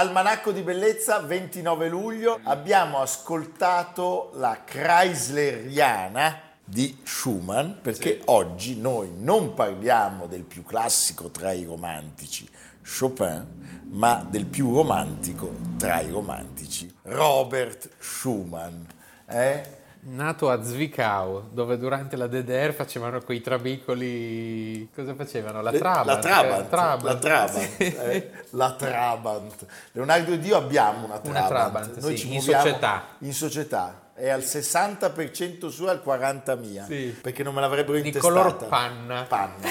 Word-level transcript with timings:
Almanacco 0.00 0.50
di 0.50 0.62
Bellezza, 0.62 1.18
29 1.18 1.90
luglio, 1.90 2.40
abbiamo 2.44 3.00
ascoltato 3.00 4.30
la 4.36 4.62
Chrysleriana 4.64 6.40
di 6.64 7.00
Schumann, 7.02 7.72
perché 7.82 8.16
sì. 8.18 8.22
oggi 8.24 8.80
noi 8.80 9.12
non 9.18 9.52
parliamo 9.52 10.24
del 10.24 10.44
più 10.44 10.64
classico 10.64 11.28
tra 11.28 11.52
i 11.52 11.64
romantici, 11.64 12.48
Chopin, 12.82 13.46
ma 13.90 14.26
del 14.26 14.46
più 14.46 14.72
romantico 14.74 15.54
tra 15.76 16.00
i 16.00 16.08
romantici, 16.08 16.90
Robert 17.02 17.90
Schumann. 17.98 18.82
Eh? 19.28 19.79
Nato 20.02 20.48
a 20.48 20.62
Zwickau, 20.62 21.50
dove 21.52 21.76
durante 21.76 22.16
la 22.16 22.26
DDR 22.26 22.72
facevano 22.72 23.20
quei 23.20 23.42
trabicoli. 23.42 24.88
Cosa 24.94 25.14
facevano? 25.14 25.60
La 25.60 25.72
Trabant. 25.72 26.06
La 26.06 26.18
Trabant. 26.18 26.68
Trabant. 26.70 27.02
La 27.02 27.16
Trabant. 27.20 27.76
Sì. 27.76 27.94
Eh, 27.94 28.30
la 28.50 28.72
Trabant. 28.72 29.66
Leonardo 29.92 30.32
ed 30.32 30.44
io 30.46 30.56
abbiamo 30.56 31.04
una 31.04 31.18
Trabant. 31.18 31.26
Una 31.26 31.46
Trabant, 31.46 32.00
Noi 32.00 32.16
sì, 32.16 32.26
ci 32.28 32.34
in 32.34 32.40
società. 32.40 33.08
In 33.18 33.34
società. 33.34 34.08
È 34.14 34.28
al 34.30 34.40
60% 34.40 35.68
sua 35.68 35.88
e 35.88 35.90
al 35.90 36.02
40% 36.04 36.58
mia. 36.58 36.84
Sì. 36.86 37.14
Perché 37.20 37.42
non 37.42 37.52
me 37.52 37.60
l'avrebbero 37.60 37.98
intestata. 37.98 38.26
Di 38.26 38.40
color 38.40 38.68
panna. 38.68 39.22
Panna. 39.24 39.68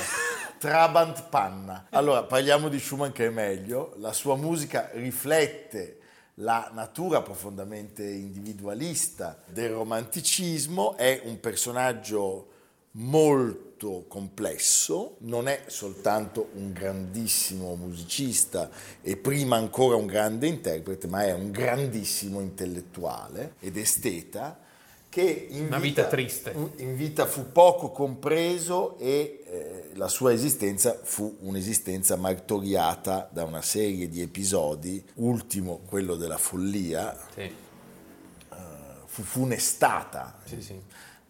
Trabant 0.59 1.23
panna. 1.29 1.85
Allora, 1.89 2.21
parliamo 2.23 2.69
di 2.69 2.79
Schumann 2.79 3.11
che 3.11 3.27
è 3.27 3.29
meglio. 3.29 3.93
La 3.97 4.13
sua 4.13 4.35
musica 4.35 4.89
riflette 4.93 5.98
la 6.39 6.69
natura 6.73 7.21
profondamente 7.21 8.03
individualista 8.03 9.41
del 9.45 9.71
romanticismo, 9.71 10.95
è 10.95 11.21
un 11.25 11.39
personaggio 11.39 12.47
molto 12.91 14.05
complesso, 14.07 15.17
non 15.19 15.47
è 15.47 15.63
soltanto 15.67 16.49
un 16.53 16.71
grandissimo 16.71 17.75
musicista 17.75 18.69
e 19.01 19.15
prima 19.17 19.57
ancora 19.57 19.95
un 19.95 20.05
grande 20.05 20.47
interprete, 20.47 21.07
ma 21.07 21.23
è 21.23 21.33
un 21.33 21.51
grandissimo 21.51 22.39
intellettuale 22.39 23.55
ed 23.59 23.77
esteta 23.77 24.67
che 25.09 25.47
in 25.49 25.65
Una 25.65 25.79
vita, 25.79 26.03
vita 26.03 26.05
triste. 26.05 26.53
In 26.77 26.95
vita 26.95 27.25
fu 27.25 27.51
poco 27.51 27.89
compreso 27.91 28.97
e 28.99 29.43
eh, 29.45 29.89
la 29.95 30.07
sua 30.07 30.31
esistenza 30.31 30.97
fu 31.01 31.37
un'esistenza 31.41 32.15
martoriata 32.15 33.27
da 33.31 33.43
una 33.43 33.61
serie 33.61 34.07
di 34.07 34.21
episodi, 34.21 35.03
ultimo 35.15 35.81
quello 35.87 36.15
della 36.15 36.37
follia, 36.37 37.17
sì. 37.33 37.41
eh, 37.41 37.51
fu 39.05 39.23
funestata. 39.23 40.39
Sì, 40.45 40.61
sì 40.61 40.81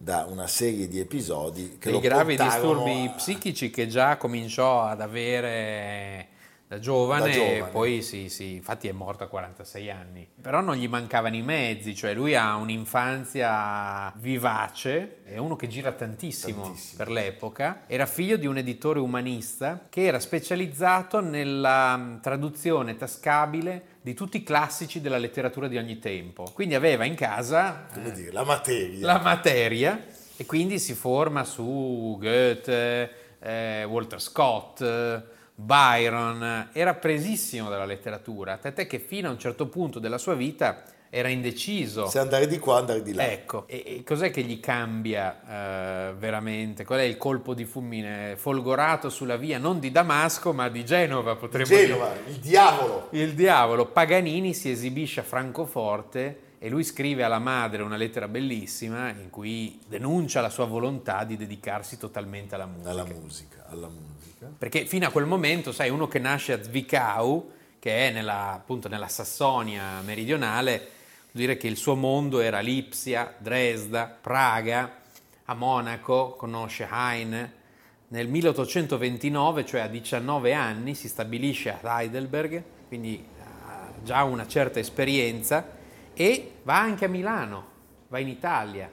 da 0.02 0.26
una 0.30 0.48
serie 0.48 0.88
di 0.88 0.98
episodi 0.98 1.78
che 1.78 1.92
Dei 1.92 2.00
gravi 2.00 2.38
disturbi 2.38 3.08
a... 3.08 3.10
psichici 3.10 3.70
che 3.70 3.90
già 3.90 4.16
cominciò 4.16 4.84
ad 4.84 5.02
avere 5.02 6.30
da 6.70 6.78
giovane, 6.78 7.26
da 7.26 7.32
giovane. 7.32 7.72
poi 7.72 8.04
sì, 8.04 8.30
sì, 8.30 8.54
infatti 8.54 8.88
è 8.88 8.92
morto 8.92 9.24
a 9.24 9.28
46 9.28 9.90
anni. 9.90 10.28
Però 10.40 10.62
non 10.62 10.76
gli 10.76 10.88
mancavano 10.88 11.36
i 11.36 11.42
mezzi, 11.42 11.96
cioè 11.96 12.14
lui 12.14 12.36
ha 12.36 12.58
un'infanzia 12.58 14.14
vivace, 14.18 15.24
è 15.24 15.38
uno 15.38 15.56
che 15.56 15.68
gira 15.68 15.94
tantissimo, 15.94 16.62
tantissimo, 16.62 16.98
per 17.04 17.10
l'epoca. 17.10 17.86
Era 17.88 18.06
figlio 18.06 18.38
di 18.38 18.46
un 18.46 18.58
editore 18.58 19.00
umanista 19.00 19.88
che 19.90 20.04
era 20.04 20.20
specializzato 20.20 21.22
nella 21.22 21.98
mm, 21.98 22.20
traduzione 22.20 22.96
tascabile 22.96 23.98
di 24.02 24.14
tutti 24.14 24.38
i 24.38 24.44
classici 24.44 25.02
della 25.02 25.18
letteratura 25.18 25.68
di 25.68 25.78
ogni 25.78 25.98
tempo. 25.98 26.44
Quindi 26.54 26.76
aveva 26.76 27.04
in 27.04 27.16
casa 27.16 27.88
Come 27.92 28.12
dire, 28.12 28.32
la 28.32 28.44
materia. 28.44 29.06
La 29.08 29.20
materia 29.20 30.06
e 30.38 30.46
quindi 30.46 30.78
si 30.78 30.94
forma 30.94 31.44
su 31.46 32.16
Goethe, 32.20 33.12
eh, 33.40 33.84
Walter 33.86 34.22
Scott 34.22 35.38
Byron 35.60 36.70
era 36.72 36.94
presissimo 36.94 37.68
dalla 37.68 37.84
letteratura, 37.84 38.56
tant'è 38.56 38.88
che 38.88 38.98
fino 38.98 39.28
a 39.28 39.32
un 39.32 39.38
certo 39.38 39.68
punto 39.68 40.00
della 40.00 40.18
sua 40.18 40.34
vita 40.34 40.84
era 41.10 41.28
indeciso. 41.28 42.08
Se 42.08 42.18
andare 42.18 42.48
di 42.48 42.60
qua, 42.60 42.78
andare 42.78 43.02
di 43.02 43.14
là. 43.14 43.30
Ecco, 43.30 43.68
e, 43.68 43.84
e 43.86 44.04
cos'è 44.06 44.32
che 44.32 44.44
gli 44.44 44.62
cambia 44.62 46.10
eh, 46.10 46.14
veramente? 46.14 46.86
Qual 46.86 47.00
è 47.00 47.04
il 47.04 47.18
colpo 47.18 47.54
di 47.54 47.66
fulmine 47.66 48.36
folgorato 48.38 49.10
sulla 49.10 49.36
via 49.36 49.58
non 49.58 49.80
di 49.80 49.92
Damasco, 49.92 50.54
ma 50.54 50.70
di 50.70 50.86
Genova, 50.86 51.36
potremmo 51.36 51.66
Genova, 51.66 52.14
dire. 52.14 52.30
il 52.30 52.38
diavolo. 52.38 53.08
Il 53.12 53.34
diavolo. 53.34 53.86
Paganini 53.88 54.54
si 54.54 54.72
esibisce 54.72 55.20
a 55.20 55.24
Francoforte 55.24 56.48
e 56.58 56.70
lui 56.70 56.84
scrive 56.86 57.24
alla 57.24 57.40
madre 57.40 57.82
una 57.82 57.98
lettera 57.98 58.28
bellissima 58.28 59.10
in 59.10 59.30
cui 59.30 59.80
denuncia 59.88 60.40
la 60.40 60.50
sua 60.50 60.66
volontà 60.66 61.26
di 61.26 61.36
dedicarsi 61.36 61.98
totalmente 61.98 62.56
alla 62.56 62.66
musica. 62.66 62.90
Alla 62.90 63.06
musica, 63.06 63.59
alla 63.70 63.88
musica. 63.88 64.52
Perché 64.58 64.86
fino 64.86 65.08
a 65.08 65.12
quel 65.12 65.26
momento, 65.26 65.72
sai, 65.72 65.90
uno 65.90 66.08
che 66.08 66.20
nasce 66.20 66.54
a 66.54 66.64
Zwickau, 66.64 67.52
che 67.80 68.10
è 68.10 68.12
nella, 68.12 68.54
appunto 68.54 68.88
nella 68.88 69.08
Sassonia 69.08 70.02
meridionale, 70.02 70.78
vuol 71.32 71.46
dire 71.46 71.58
che 71.58 71.68
il 71.68 71.78
suo 71.78 71.96
mondo 71.96 72.40
era 72.40 72.60
Lipsia, 72.60 73.34
Dresda, 73.38 74.06
Praga, 74.06 74.98
a 75.46 75.54
Monaco 75.54 76.36
conosce 76.38 76.88
Heine. 76.92 77.54
Nel 78.10 78.28
1829, 78.28 79.66
cioè 79.66 79.82
a 79.82 79.88
19 79.88 80.54
anni, 80.54 80.96
si 80.96 81.08
stabilisce 81.08 81.70
a 81.70 82.02
Heidelberg, 82.02 82.64
quindi 82.88 83.24
ha 83.42 83.92
già 84.04 84.24
una 84.24 84.48
certa 84.48 84.80
esperienza, 84.80 85.78
e 86.14 86.54
va 86.64 86.80
anche 86.80 87.06
a 87.06 87.08
Milano, 87.08 87.68
va 88.08 88.20
in 88.20 88.28
Italia, 88.28 88.92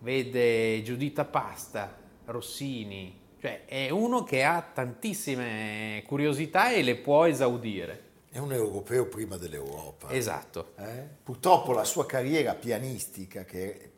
vede 0.00 0.82
Giuditta 0.82 1.24
Pasta, 1.24 1.96
Rossini, 2.26 3.24
cioè 3.40 3.64
è 3.64 3.90
uno 3.90 4.24
che 4.24 4.42
ha 4.44 4.60
tantissime 4.60 6.02
curiosità 6.06 6.72
e 6.72 6.82
le 6.82 6.96
può 6.96 7.26
esaudire. 7.26 8.02
È 8.30 8.38
un 8.38 8.52
europeo 8.52 9.06
prima 9.06 9.36
dell'Europa. 9.36 10.10
Esatto. 10.10 10.72
Eh? 10.78 11.02
Purtroppo 11.22 11.72
la 11.72 11.84
sua 11.84 12.06
carriera 12.06 12.54
pianistica, 12.54 13.44
che 13.44 13.90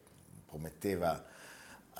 prometteva 0.46 1.25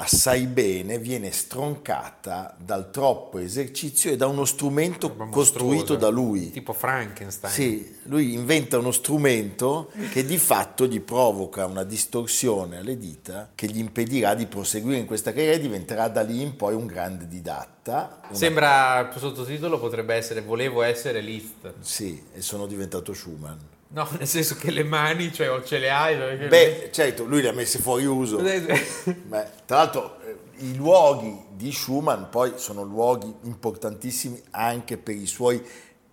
assai 0.01 0.47
bene, 0.47 0.99
viene 0.99 1.33
stroncata 1.33 2.55
dal 2.59 2.91
troppo 2.91 3.39
esercizio 3.39 4.11
e 4.11 4.17
da 4.17 4.27
uno 4.27 4.45
strumento 4.45 5.15
costruito 5.31 5.97
da 5.97 6.09
lui. 6.09 6.51
Tipo 6.51 6.73
Frankenstein. 6.73 7.53
Sì, 7.53 7.97
lui 8.05 8.33
inventa 8.33 8.79
uno 8.79 8.93
strumento 8.93 9.91
che 10.11 10.25
di 10.25 10.39
fatto 10.39 10.87
gli 10.87 11.01
provoca 11.01 11.67
una 11.67 11.83
distorsione 11.83 12.79
alle 12.79 12.97
dita 12.97 13.51
che 13.55 13.67
gli 13.67 13.79
impedirà 13.79 14.35
di 14.35 14.47
proseguire 14.47 14.99
in 14.99 15.07
questa 15.07 15.33
carriera 15.33 15.57
e 15.57 15.61
diventerà 15.61 16.09
da 16.09 16.23
lì 16.23 16.43
in 16.43 16.57
poi 16.57 16.75
un 16.75 16.87
grande 16.87 17.27
didatta. 17.27 18.21
Una... 18.29 18.37
Sembra, 18.37 19.11
il 19.13 19.21
sottotitolo 19.21 19.79
potrebbe 19.81 20.15
essere 20.15 20.43
Volevo 20.43 20.83
essere 20.83 21.21
Liszt. 21.21 21.75
Sì, 21.81 22.23
e 22.33 22.41
sono 22.41 22.67
diventato 22.67 23.13
Schumann. 23.13 23.59
No, 23.91 24.07
nel 24.19 24.27
senso 24.27 24.57
che 24.57 24.71
le 24.71 24.85
mani, 24.85 25.33
cioè, 25.33 25.51
o 25.51 25.65
ce 25.65 25.79
le 25.79 25.91
hai. 25.91 26.17
Beh, 26.49 26.91
certo, 26.93 27.25
lui 27.25 27.41
le 27.41 27.49
ha 27.49 27.53
messe 27.53 27.79
fuori 27.79 28.05
uso. 28.05 28.39
Beh, 28.39 29.51
tra 29.65 29.77
l'altro, 29.77 30.19
eh, 30.25 30.37
i 30.67 30.77
luoghi 30.77 31.45
di 31.55 31.73
Schumann 31.73 32.25
poi 32.31 32.53
sono 32.57 32.83
luoghi 32.83 33.33
importantissimi 33.43 34.41
anche 34.51 34.99
per 34.99 35.15
i 35.15 35.27
suoi 35.27 35.63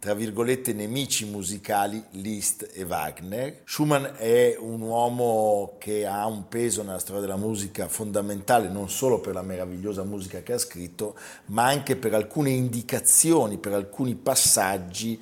tra 0.06 0.13
virgolette, 0.13 0.72
nemici 0.72 1.25
musicali 1.25 2.00
Liszt 2.12 2.69
e 2.74 2.83
Wagner. 2.83 3.62
Schumann 3.66 4.04
è 4.04 4.56
un 4.60 4.81
uomo 4.81 5.78
che 5.80 6.06
ha 6.06 6.28
un 6.28 6.48
peso 6.48 6.83
nella 6.83 7.00
storia 7.00 7.21
della 7.21 7.38
musica 7.38 7.88
fondamentale 7.88 8.69
non 8.69 8.88
solo 8.88 9.19
per 9.19 9.33
la 9.33 9.42
meravigliosa 9.42 10.04
musica 10.04 10.44
che 10.44 10.54
ha 10.54 10.60
scritto, 10.60 11.18
ma 11.48 11.66
anche 11.66 11.95
per 11.95 12.13
alcune 12.13 12.51
indicazioni, 12.51 13.57
per 13.57 13.74
alcuni 13.74 14.13
passaggi, 14.13 15.19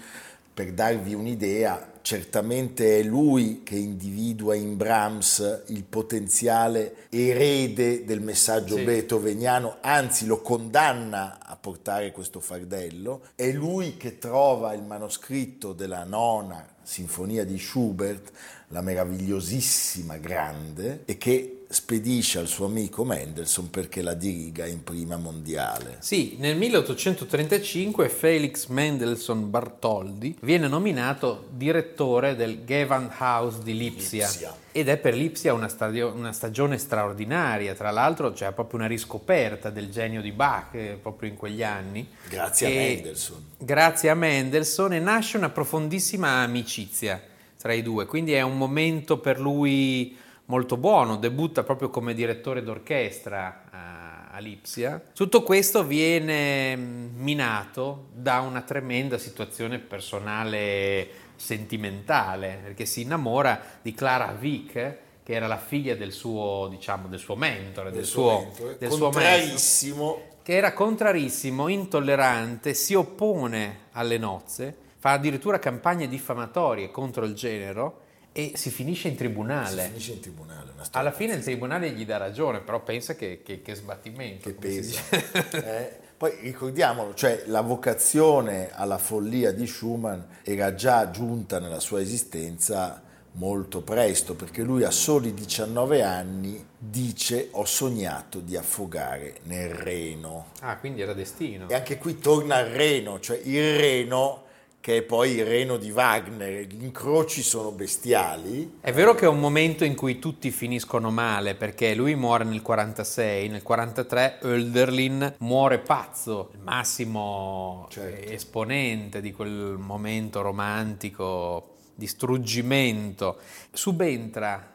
per 0.54 0.72
darvi 0.74 1.14
un'idea 1.14 1.92
certamente 2.04 3.00
è 3.00 3.04
lui 3.04 3.62
che 3.64 3.76
individua 3.76 4.56
in 4.56 4.76
Brahms 4.76 5.64
il 5.68 5.86
potenziale 5.86 7.08
erede 7.10 8.04
del 8.04 8.20
messaggio 8.20 8.76
sì. 8.76 8.84
beethoveniano, 8.84 9.78
anzi 9.80 10.26
lo 10.26 10.42
condanna 10.42 11.40
a 11.42 11.56
portare 11.56 12.12
questo 12.12 12.42
fardello, 12.42 13.22
è 13.36 13.50
lui 13.52 13.96
che 13.96 14.18
trova 14.20 14.74
il 14.74 14.84
manoscritto 14.84 15.72
della 15.72 16.04
nona 16.04 16.68
sinfonia 16.84 17.46
di 17.46 17.58
Schubert, 17.58 18.32
la 18.68 18.82
meravigliosissima 18.82 20.18
grande, 20.18 21.04
e 21.06 21.18
che 21.18 21.63
spedisce 21.74 22.38
al 22.38 22.48
suo 22.48 22.68
amico 22.68 23.04
Mendelssohn 23.04 23.72
perché 23.72 24.04
la 24.04 24.14
diriga 24.14 24.68
in 24.68 24.84
prima 24.84 25.18
mondiale. 25.18 25.98
Sì, 26.00 26.36
nel 26.38 26.56
1835 26.56 28.10
Felix 28.10 28.68
Mendelssohn 28.68 29.50
Bartholdi 29.50 30.38
viene 30.42 30.68
nominato 30.68 31.48
direttore 31.50 32.36
del 32.36 32.64
Gewandhaus 32.64 33.60
di 33.62 33.76
Lipsia. 33.76 34.28
Lipsia. 34.28 34.56
Ed 34.72 34.88
è 34.88 34.98
per 34.98 35.16
Lipsia 35.16 35.54
una, 35.54 35.68
stadio, 35.68 36.12
una, 36.14 36.32
stagione 36.32 36.78
straordinaria, 36.78 37.74
tra 37.74 37.90
l'altro 37.90 38.32
c'è 38.32 38.52
proprio 38.52 38.80
una 38.80 38.88
riscoperta 38.88 39.72
del 39.72 39.90
genio 39.90 40.22
di 40.22 40.32
Bach 40.32 40.74
eh, 40.74 40.98
proprio 41.02 41.30
in 41.30 41.36
quegli 41.36 41.64
anni. 41.64 42.08
Grazie 42.28 42.68
e, 42.68 42.72
a 42.72 42.94
Mendelssohn. 42.94 43.44
Grazie 43.58 44.10
a 44.10 44.16
Mendelssohn 44.16 44.94
e 44.94 45.00
nasce 45.00 45.38
una 45.38 45.50
profondissima 45.50 46.42
amicizia 46.42 47.22
tra 47.58 47.74
i 47.74 47.82
due, 47.82 48.06
quindi 48.06 48.34
è 48.34 48.42
un 48.42 48.58
momento 48.58 49.20
per 49.20 49.40
lui 49.40 50.22
molto 50.46 50.78
buono, 50.78 51.18
debutta 51.18 51.64
proprio 51.64 51.90
come 51.90 52.14
direttore 52.14 52.64
d'orchestra 52.64 53.64
a, 53.70 54.30
a 54.32 54.40
Lipsia. 54.40 55.02
Tutto 55.14 55.44
questo 55.44 55.84
viene 55.84 56.76
mm, 56.76 57.22
minato 57.22 58.08
da 58.14 58.40
una 58.42 58.62
tremenda 58.62 59.18
situazione 59.18 59.80
personale 59.80 61.22
sentimentale, 61.36 62.60
perché 62.64 62.86
si 62.86 63.02
innamora 63.02 63.60
di 63.82 63.94
Clara 63.94 64.36
Vick, 64.38 64.98
che 65.24 65.34
era 65.34 65.48
la 65.48 65.58
figlia 65.58 65.96
del 65.96 66.12
suo, 66.12 66.68
diciamo, 66.70 67.08
del 67.08 67.20
suo 67.20 67.36
mentore, 67.36 67.90
del, 67.90 68.00
del 68.00 68.08
suo, 68.08 68.40
mentore. 68.40 68.78
del 68.78 68.92
suo 68.92 69.10
maestro, 69.12 70.28
che 70.44 70.56
era 70.56 70.74
contrarissimo, 70.74 71.70
intollerante, 71.70 72.74
si 72.74 72.94
oppone 72.94 73.88
alle 73.94 74.18
nozze, 74.18 74.76
fa 74.98 75.12
addirittura 75.12 75.60
campagne 75.60 76.08
diffamatorie 76.08 76.92
contro 76.92 77.26
il 77.26 77.34
genero 77.34 78.02
e 78.34 78.54
si 78.56 78.72
finisce 78.72 79.08
in 79.08 79.16
tribunale. 79.16 79.84
Si 79.84 79.88
finisce 79.90 80.12
in 80.12 80.20
tribunale. 80.20 80.72
Alla 80.92 81.12
fine 81.12 81.36
il 81.36 81.44
tribunale 81.44 81.92
gli 81.92 82.06
dà 82.06 82.18
ragione, 82.18 82.60
però 82.60 82.82
pensa 82.82 83.16
che, 83.16 83.42
che, 83.44 83.62
che 83.62 83.76
sbattimento. 83.76 84.50
Che 84.50 84.56
peso. 84.56 85.00
eh, 85.12 85.98
poi 86.18 86.38
ricordiamolo, 86.42 87.14
cioè 87.14 87.44
la 87.46 87.62
vocazione 87.62 88.70
alla 88.74 88.98
follia 88.98 89.52
di 89.52 89.66
Schumann 89.66 90.20
era 90.44 90.74
già 90.74 91.10
giunta 91.10 91.60
nella 91.60 91.80
sua 91.80 92.02
esistenza 92.02 93.02
molto 93.34 93.82
presto, 93.82 94.36
perché 94.36 94.62
lui 94.62 94.84
a 94.84 94.92
soli 94.92 95.34
19 95.34 96.02
anni 96.02 96.66
dice 96.78 97.50
ho 97.52 97.66
sognato 97.66 98.40
di 98.40 98.56
affogare 98.58 99.38
nel 99.44 99.70
Reno. 99.70 100.48
Ah, 100.60 100.78
quindi 100.78 101.02
era 101.02 101.14
destino. 101.14 101.70
E 101.70 101.74
anche 101.74 101.98
qui 101.98 102.20
torna 102.20 102.56
al 102.56 102.68
Reno, 102.68 103.20
cioè 103.20 103.40
il 103.44 103.78
Reno 103.78 104.43
che 104.84 104.98
è 104.98 105.02
poi 105.02 105.36
il 105.36 105.46
reno 105.46 105.78
di 105.78 105.92
Wagner, 105.92 106.66
gli 106.66 106.84
incroci 106.84 107.42
sono 107.42 107.72
bestiali. 107.72 108.80
È 108.82 108.92
vero 108.92 109.16
che 109.16 109.24
è 109.24 109.30
un 109.30 109.40
momento 109.40 109.86
in 109.86 109.96
cui 109.96 110.20
tutti 110.20 110.52
finiscono 110.52 111.10
male, 111.10 111.56
perché 111.56 111.96
lui 111.96 112.16
muore 112.16 112.44
nel 112.44 112.62
46, 112.62 113.48
nel 113.48 113.64
43 113.64 114.40
Hölderlin 114.42 115.36
muore 115.38 115.80
pazzo, 115.80 116.50
il 116.52 116.60
massimo 116.60 117.88
certo. 117.92 118.30
esponente 118.30 119.22
di 119.22 119.32
quel 119.32 119.78
momento 119.80 120.42
romantico 120.42 121.76
di 121.96 122.06
struggimento. 122.06 123.38
Subentra 123.72 124.74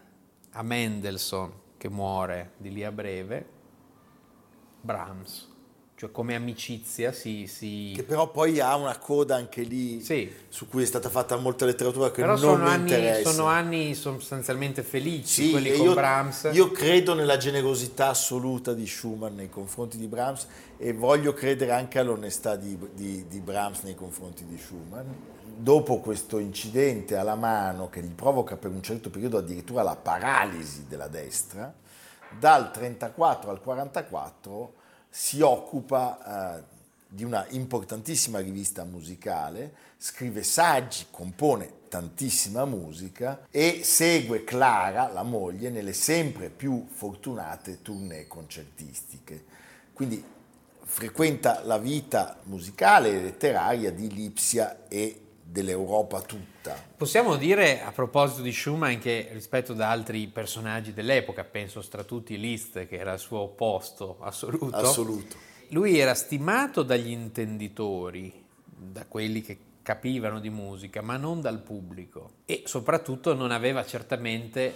a 0.53 0.63
Mendelssohn, 0.63 1.53
che 1.77 1.91
muore 1.91 2.53
di 2.57 2.73
lì 2.73 2.83
a 2.83 2.91
breve, 2.91 3.47
Brahms 4.81 5.57
cioè 5.99 6.13
come 6.13 6.37
amicizia 6.37 7.11
si, 7.11 7.49
si... 7.49 7.93
Che 7.93 8.05
però 8.05 8.31
poi 8.31 8.61
ha 8.61 8.77
una 8.77 8.97
coda 8.99 9.35
anche 9.35 9.63
lì 9.63 10.01
sì. 10.01 10.33
su 10.49 10.69
cui 10.69 10.85
è 10.85 10.87
stata 10.87 11.09
fatta 11.09 11.37
molta 11.39 11.65
letteratura 11.65 12.13
che 12.13 12.21
però 12.21 12.35
non 12.35 12.39
sono 12.39 12.63
mi 12.63 12.71
anni, 12.71 12.93
interessa. 12.93 13.31
sono 13.33 13.49
anni 13.49 13.95
sostanzialmente 13.97 14.85
felici, 14.85 15.47
sì, 15.47 15.51
quelli 15.51 15.73
con 15.73 15.87
io, 15.87 15.95
Brahms. 15.95 16.51
Io 16.53 16.71
credo 16.71 17.15
nella 17.15 17.37
generosità 17.37 18.11
assoluta 18.11 18.75
di 18.75 18.87
Schumann 18.87 19.35
nei 19.35 19.51
confronti 19.51 19.97
di 19.97 20.07
Brahms 20.07 20.47
e 20.77 20.93
voglio 20.93 21.33
credere 21.33 21.73
anche 21.73 21.99
all'onestà 21.99 22.55
di, 22.55 22.79
di, 22.95 23.27
di 23.27 23.41
Brahms 23.41 23.83
nei 23.83 23.97
confronti 23.97 24.45
di 24.45 24.57
Schumann. 24.57 25.09
Dopo 25.43 25.99
questo 25.99 26.39
incidente 26.39 27.17
alla 27.17 27.35
mano 27.35 27.89
che 27.89 28.03
gli 28.03 28.15
provoca 28.15 28.57
per 28.57 28.71
un 28.71 28.85
certo 28.85 29.11
periodo 29.11 29.39
addirittura 29.39 29.83
la 29.83 29.97
paralisi 29.97 30.85
della 30.87 31.09
destra, 31.09 31.75
dal 32.39 32.71
34 32.71 33.51
al 33.51 33.61
44 33.61 34.78
si 35.09 35.41
occupa 35.41 36.59
eh, 36.59 36.77
di 37.09 37.25
una 37.25 37.47
importantissima 37.51 38.39
rivista 38.39 38.85
musicale, 38.85 39.75
scrive 39.97 40.43
saggi, 40.43 41.07
compone 41.11 41.77
tantissima 41.89 42.67
musica 42.67 43.47
e 43.51 43.81
segue 43.83 44.45
Clara, 44.45 45.11
la 45.11 45.23
moglie, 45.23 45.71
nelle 45.71 45.95
sempre 45.95 46.51
più 46.51 46.87
fortunate 46.91 47.81
tournée 47.81 48.27
concertistiche. 48.27 49.45
Quindi 49.95 50.23
frequenta 50.85 51.63
la 51.65 51.79
vita 51.79 52.39
musicale 52.45 53.11
e 53.11 53.23
letteraria 53.23 53.91
di 53.91 54.13
Lipsia 54.13 54.87
e 54.89 55.23
dell'Europa 55.51 56.21
tutta. 56.21 56.77
Possiamo 56.97 57.37
dire 57.37 57.81
a 57.83 57.91
proposito 57.91 58.43
di 58.43 58.53
Schumann 58.53 58.99
che 58.99 59.31
rispetto 59.33 59.73
ad 59.73 59.81
altri 59.81 60.27
personaggi 60.27 60.93
dell'epoca, 60.93 61.43
penso 61.45 61.81
tra 61.89 62.05
tutti 62.05 62.39
Liszt 62.39 62.87
che 62.87 62.97
era 62.97 63.15
il 63.15 63.19
suo 63.19 63.39
opposto 63.39 64.19
assoluto, 64.21 64.77
assoluto. 64.77 65.37
lui 65.71 65.99
era 65.99 66.15
stimato 66.15 66.83
dagli 66.83 67.11
intenditori, 67.11 68.45
da 68.65 69.07
quelli 69.07 69.41
che 69.41 69.59
capivano 69.83 70.39
di 70.39 70.51
musica, 70.51 71.01
ma 71.01 71.17
non 71.17 71.41
dal 71.41 71.61
pubblico 71.61 72.33
e 72.45 72.65
soprattutto 72.67 73.33
non 73.33 73.51
aveva 73.51 73.87
certamente 73.87 74.75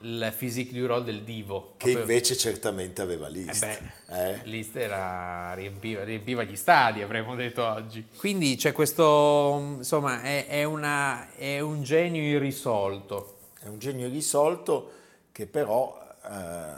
il 0.00 0.32
physique 0.36 0.78
du 0.78 0.86
role 0.86 1.04
del 1.04 1.22
divo. 1.22 1.74
Che 1.76 1.92
proprio... 1.92 2.00
invece 2.00 2.36
certamente 2.36 3.02
aveva 3.02 3.28
Liszt. 3.28 3.64
Eh 3.64 3.78
beh, 4.06 4.30
eh? 4.30 4.40
Liszt 4.44 4.76
era, 4.76 5.54
riempiva, 5.54 6.04
riempiva, 6.04 6.44
gli 6.44 6.56
stadi, 6.56 7.02
avremmo 7.02 7.34
detto 7.34 7.64
oggi. 7.64 8.06
Quindi 8.16 8.56
c'è 8.56 8.72
questo, 8.72 9.74
insomma, 9.78 10.22
è, 10.22 10.46
è, 10.46 10.64
una, 10.64 11.32
è, 11.34 11.60
un 11.60 11.82
genio 11.82 12.22
irrisolto. 12.22 13.38
È 13.58 13.66
un 13.66 13.78
genio 13.78 14.06
irrisolto 14.06 14.92
che 15.32 15.46
però 15.46 15.98
eh, 16.24 16.74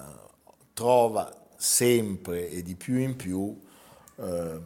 trova 0.72 1.36
sempre 1.56 2.48
e 2.48 2.62
di 2.62 2.74
più 2.74 2.96
in 2.96 3.16
più 3.16 3.58
eh, 4.16 4.60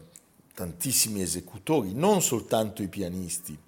tantissimi 0.55 1.23
esecutori, 1.23 1.93
non 1.93 2.23
soltanto 2.23 2.83
i 2.83 2.89
pianisti, 2.89 3.59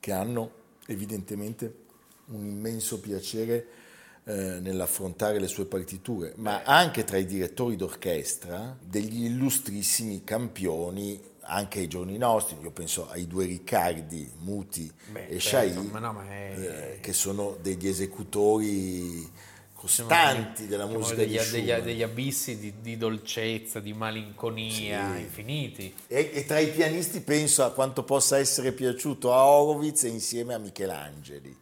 che 0.00 0.12
hanno 0.12 0.60
evidentemente 0.86 1.80
un 2.26 2.46
immenso 2.46 2.98
piacere 2.98 3.80
eh, 4.24 4.60
nell'affrontare 4.60 5.40
le 5.40 5.48
sue 5.48 5.66
partiture, 5.66 6.32
ma 6.36 6.62
anche 6.62 7.04
tra 7.04 7.16
i 7.16 7.26
direttori 7.26 7.76
d'orchestra 7.76 8.76
degli 8.80 9.24
illustrissimi 9.24 10.22
campioni 10.22 11.20
anche 11.44 11.80
ai 11.80 11.88
giorni 11.88 12.16
nostri, 12.18 12.56
io 12.62 12.70
penso 12.70 13.08
ai 13.08 13.26
due 13.26 13.46
Riccardi, 13.46 14.30
Muti 14.38 14.90
Beh, 15.10 15.26
e 15.26 15.38
certo, 15.40 15.82
no, 15.98 16.22
è... 16.28 16.54
eh, 16.56 17.00
che 17.00 17.12
sono 17.12 17.58
degli 17.60 17.88
esecutori 17.88 19.28
costanti 19.74 20.68
della 20.68 20.86
musica 20.86 21.16
degli, 21.16 21.36
degli, 21.50 21.72
degli, 21.72 22.02
abissi 22.04 22.56
di, 22.56 22.74
di, 22.80 22.96
dolcezza, 22.96 23.80
di 23.80 23.92
malinconia 23.92 25.14
sì. 25.14 25.20
infiniti. 25.20 25.94
E, 26.06 26.30
e, 26.32 26.44
tra 26.44 26.60
i 26.60 26.68
pianisti 26.68 27.20
penso 27.20 27.64
a 27.64 27.72
quanto 27.72 28.04
possa 28.04 28.38
essere 28.38 28.70
piaciuto 28.70 29.32
a 29.32 29.44
Horowitz 29.44 30.04
insieme 30.04 30.54
a 30.54 30.58
Michelangeli. 30.58 31.58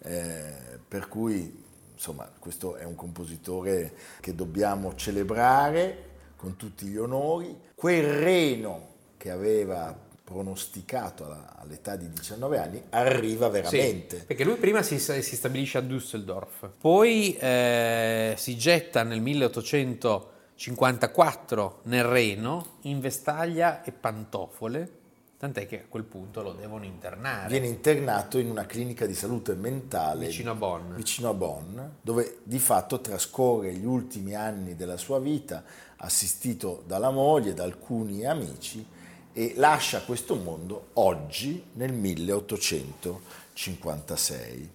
Eh, 0.00 0.78
per 0.86 1.08
cui 1.08 1.66
insomma, 1.98 2.30
questo 2.38 2.76
è 2.76 2.84
un 2.84 2.94
compositore 2.94 3.92
che 4.20 4.32
dobbiamo 4.32 4.94
celebrare 4.94 6.04
con 6.36 6.54
tutti 6.54 6.86
gli 6.86 6.96
onori. 6.96 7.58
Quel 7.74 8.04
reno 8.04 8.86
che 9.16 9.32
aveva 9.32 10.06
pronosticato 10.22 11.26
all'età 11.56 11.96
di 11.96 12.08
19 12.08 12.58
anni 12.58 12.80
arriva 12.90 13.48
veramente. 13.48 14.18
Sì, 14.18 14.24
perché 14.26 14.44
lui 14.44 14.54
prima 14.56 14.82
si, 14.82 15.00
si, 15.00 15.22
stabilisce 15.22 15.78
a 15.78 15.80
Düsseldorf, 15.80 16.70
poi 16.78 17.36
eh, 17.36 18.34
si 18.36 18.56
getta 18.56 19.02
nel 19.02 19.20
1854 19.20 21.80
nel 21.84 22.04
Reno 22.04 22.76
in 22.82 23.00
vestaglia 23.00 23.82
e 23.82 23.90
pantofole 23.90 24.98
Tant'è 25.38 25.66
che 25.68 25.82
a 25.82 25.84
quel 25.88 26.02
punto 26.02 26.42
lo 26.42 26.52
devono 26.52 26.84
internare. 26.84 27.46
Viene 27.46 27.68
internato 27.68 28.38
in 28.38 28.50
una 28.50 28.66
clinica 28.66 29.06
di 29.06 29.14
salute 29.14 29.54
mentale 29.54 30.26
vicino 30.26 30.50
a 30.50 30.56
Bonn. 30.56 30.96
Vicino 30.96 31.28
a 31.28 31.34
Bonn, 31.34 31.78
dove 32.00 32.38
di 32.42 32.58
fatto 32.58 33.00
trascorre 33.00 33.72
gli 33.72 33.84
ultimi 33.84 34.34
anni 34.34 34.74
della 34.74 34.96
sua 34.96 35.20
vita 35.20 35.62
assistito 35.98 36.82
dalla 36.88 37.10
moglie, 37.10 37.54
da 37.54 37.62
alcuni 37.62 38.26
amici 38.26 38.84
e 39.32 39.52
lascia 39.54 40.02
questo 40.02 40.34
mondo 40.34 40.88
oggi 40.94 41.66
nel 41.74 41.92
1856. 41.92 44.70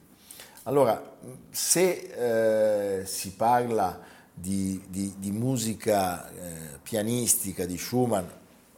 Allora, 0.64 1.18
se 1.50 3.02
eh, 3.02 3.06
si 3.06 3.34
parla 3.34 4.00
di, 4.34 4.82
di, 4.88 5.16
di 5.18 5.32
musica 5.32 6.32
eh, 6.32 6.80
pianistica 6.82 7.66
di 7.66 7.78
Schumann, 7.78 8.24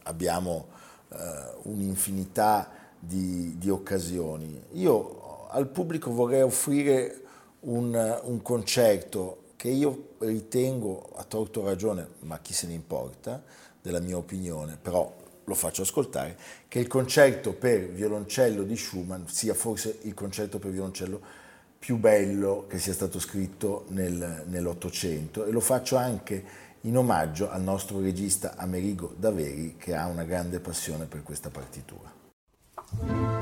abbiamo 0.02 0.74
eh, 1.18 1.58
un'infinità 1.62 2.70
di, 2.98 3.56
di, 3.58 3.70
occasioni. 3.70 4.60
Io 4.72 5.46
al 5.48 5.68
pubblico 5.68 6.10
vorrei 6.10 6.42
offrire 6.42 7.22
un, 7.60 8.20
un 8.24 8.42
concerto 8.42 9.42
che 9.56 9.68
io 9.68 10.10
ritengo, 10.18 11.10
a 11.16 11.24
torto 11.24 11.64
ragione, 11.64 12.08
ma 12.20 12.38
chi 12.40 12.52
se 12.52 12.66
ne 12.66 12.74
importa 12.74 13.42
della 13.80 14.00
mia 14.00 14.16
opinione, 14.16 14.78
però 14.80 15.12
lo 15.44 15.54
faccio 15.54 15.82
ascoltare, 15.82 16.36
che 16.68 16.78
il 16.78 16.88
concerto 16.88 17.52
per 17.52 17.88
violoncello 17.88 18.64
di 18.64 18.76
Schumann 18.76 19.24
sia 19.26 19.54
forse 19.54 19.98
il 20.02 20.14
concerto 20.14 20.58
per 20.58 20.70
violoncello 20.72 21.44
più 21.78 21.96
bello 21.96 22.66
che 22.68 22.78
sia 22.78 22.92
stato 22.92 23.20
scritto 23.20 23.84
nel, 23.88 24.44
nell'Ottocento 24.46 25.44
e 25.44 25.52
lo 25.52 25.60
faccio 25.60 25.96
anche 25.96 26.44
in 26.86 26.96
omaggio 26.96 27.50
al 27.50 27.62
nostro 27.62 28.00
regista 28.00 28.54
Amerigo 28.56 29.12
Daveri 29.16 29.76
che 29.76 29.94
ha 29.94 30.06
una 30.06 30.24
grande 30.24 30.60
passione 30.60 31.06
per 31.06 31.22
questa 31.22 31.50
partitura. 31.50 33.35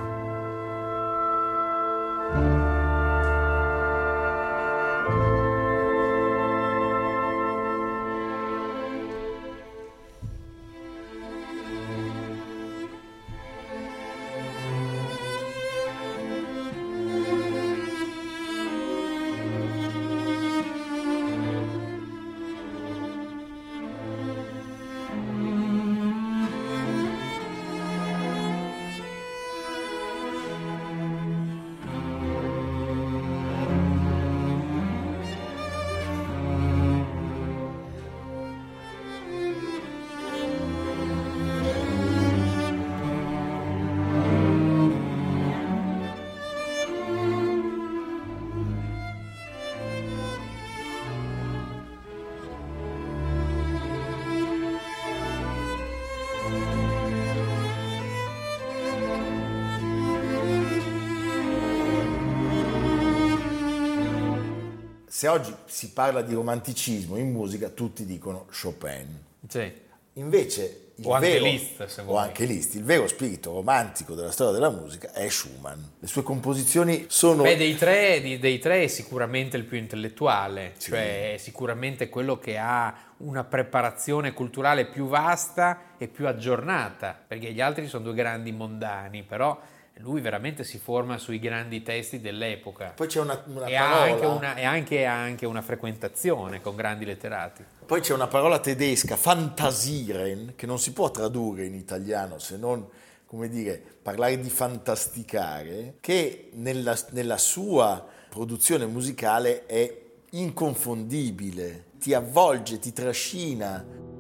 Se 65.24 65.28
oggi 65.28 65.54
si 65.64 65.92
parla 65.92 66.20
di 66.20 66.34
romanticismo 66.34 67.16
in 67.16 67.32
musica, 67.32 67.70
tutti 67.70 68.04
dicono 68.04 68.46
Chopin. 68.60 69.22
Sì. 69.48 69.72
Invece 70.14 70.90
il 70.96 71.06
o 71.06 71.18
vero, 71.18 71.46
anche 71.46 71.48
Liszt, 71.48 72.02
o 72.04 72.16
anche 72.18 72.44
Liszt, 72.44 72.74
il 72.74 72.84
vero 72.84 73.08
spirito 73.08 73.52
romantico 73.52 74.14
della 74.14 74.30
storia 74.30 74.52
della 74.52 74.68
musica 74.68 75.12
è 75.12 75.26
Schumann. 75.30 75.80
Le 75.98 76.06
sue 76.06 76.22
composizioni 76.22 77.06
sono... 77.08 77.42
Beh, 77.42 77.56
dei 77.56 77.74
tre, 77.74 78.20
dei 78.38 78.58
tre 78.58 78.82
è 78.82 78.86
sicuramente 78.86 79.56
il 79.56 79.64
più 79.64 79.78
intellettuale, 79.78 80.74
sì. 80.76 80.90
cioè 80.90 81.32
è 81.32 81.36
sicuramente 81.38 82.10
quello 82.10 82.38
che 82.38 82.58
ha 82.58 82.94
una 83.18 83.44
preparazione 83.44 84.34
culturale 84.34 84.84
più 84.84 85.06
vasta 85.06 85.94
e 85.96 86.06
più 86.06 86.26
aggiornata, 86.26 87.18
perché 87.26 87.50
gli 87.50 87.62
altri 87.62 87.88
sono 87.88 88.04
due 88.04 88.14
grandi 88.14 88.52
mondani, 88.52 89.22
però 89.22 89.58
lui 89.98 90.20
veramente 90.20 90.64
si 90.64 90.78
forma 90.78 91.18
sui 91.18 91.38
grandi 91.38 91.82
testi 91.82 92.20
dell'epoca. 92.20 92.92
Poi 92.96 93.06
c'è 93.06 93.20
una, 93.20 93.40
una 93.46 93.66
e 93.66 93.74
parola. 93.74 94.00
Ha 94.00 94.02
anche 94.02 94.26
una, 94.26 94.54
e 94.56 94.64
anche, 94.64 95.06
ha 95.06 95.14
anche 95.14 95.46
una 95.46 95.62
frequentazione 95.62 96.60
con 96.60 96.74
grandi 96.74 97.04
letterati. 97.04 97.64
Poi 97.86 98.00
c'è 98.00 98.12
una 98.12 98.26
parola 98.26 98.58
tedesca, 98.58 99.16
fantasieren, 99.16 100.54
che 100.56 100.66
non 100.66 100.78
si 100.78 100.92
può 100.92 101.10
tradurre 101.10 101.66
in 101.66 101.74
italiano 101.74 102.38
se 102.38 102.56
non, 102.56 102.88
come 103.26 103.48
dire, 103.48 103.80
parlare 104.02 104.40
di 104.40 104.50
fantasticare, 104.50 105.96
che 106.00 106.50
nella, 106.54 106.98
nella 107.10 107.38
sua 107.38 108.04
produzione 108.28 108.86
musicale 108.86 109.66
è 109.66 110.02
inconfondibile, 110.30 111.84
ti 112.00 112.14
avvolge, 112.14 112.78
ti 112.80 112.92
trascina. 112.92 114.12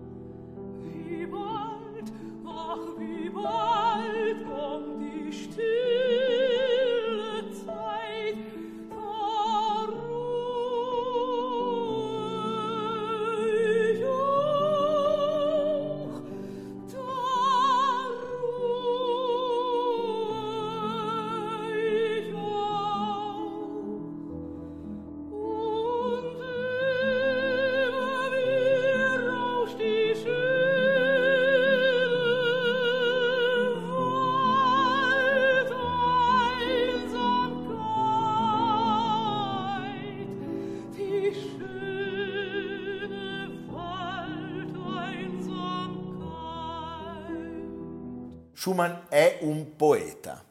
Schumann 48.64 48.94
è 49.10 49.40
un 49.42 49.76
poeta, 49.76 50.42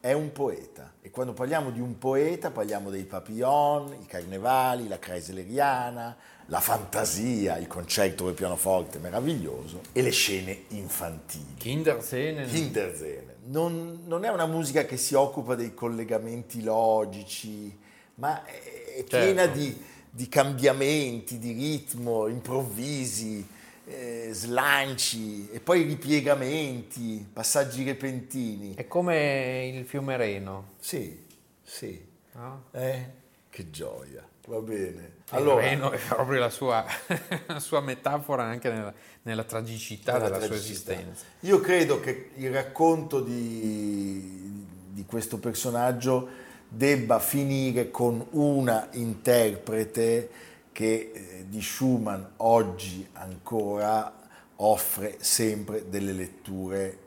è 0.00 0.14
un 0.14 0.32
poeta. 0.32 0.94
E 1.02 1.10
quando 1.10 1.34
parliamo 1.34 1.70
di 1.70 1.78
un 1.78 1.98
poeta 1.98 2.50
parliamo 2.50 2.88
dei 2.88 3.04
papillon, 3.04 3.98
i 4.00 4.06
carnevali, 4.06 4.88
la 4.88 4.98
kreisleriana, 4.98 6.16
la 6.46 6.60
fantasia, 6.60 7.58
il 7.58 7.66
concerto 7.66 8.24
per 8.24 8.32
pianoforte 8.32 8.96
meraviglioso 8.98 9.82
e 9.92 10.00
le 10.00 10.08
scene 10.08 10.62
infantili. 10.68 11.52
Kinderscenen. 11.58 12.48
Kinderscene. 12.48 13.34
Non, 13.48 14.04
non 14.06 14.24
è 14.24 14.30
una 14.30 14.46
musica 14.46 14.86
che 14.86 14.96
si 14.96 15.12
occupa 15.12 15.54
dei 15.54 15.74
collegamenti 15.74 16.62
logici, 16.62 17.78
ma 18.14 18.42
è 18.42 19.04
piena 19.06 19.42
Certo. 19.42 19.58
di, 19.58 19.84
di 20.08 20.28
cambiamenti, 20.30 21.38
di 21.38 21.52
ritmo, 21.52 22.26
improvvisi, 22.26 23.46
eh, 23.90 24.28
slanci 24.32 25.50
e 25.50 25.60
poi 25.60 25.82
ripiegamenti, 25.82 27.28
passaggi 27.32 27.82
repentini. 27.84 28.74
È 28.74 28.86
come 28.86 29.66
il 29.74 29.84
fiume 29.84 30.16
Reno. 30.16 30.72
Sì, 30.78 31.26
sì. 31.62 32.04
no? 32.34 32.64
Eh, 32.70 33.04
che 33.50 33.70
gioia. 33.70 34.26
Va 34.46 34.58
bene. 34.58 35.18
Allora, 35.30 35.62
Reno 35.62 35.90
è 35.90 35.98
proprio 35.98 36.40
la 36.40 36.50
sua, 36.50 36.84
la 37.46 37.60
sua 37.60 37.80
metafora 37.80 38.44
anche 38.44 38.70
nella, 38.70 38.92
nella 39.22 39.44
tragicità 39.44 40.18
della 40.18 40.38
sua 40.38 40.46
tragicità. 40.46 40.92
esistenza. 40.92 41.24
Io 41.40 41.60
credo 41.60 42.00
che 42.00 42.30
il 42.36 42.52
racconto 42.52 43.20
di, 43.20 44.66
di 44.88 45.04
questo 45.04 45.38
personaggio 45.38 46.28
debba 46.68 47.18
finire 47.18 47.90
con 47.90 48.24
una 48.30 48.88
interprete 48.92 50.30
che 50.72 51.12
eh, 51.12 51.48
di 51.48 51.60
Schumann 51.62 52.22
oggi 52.38 53.06
ancora 53.12 54.12
offre 54.56 55.16
sempre 55.20 55.88
delle 55.88 56.12
letture 56.12 56.98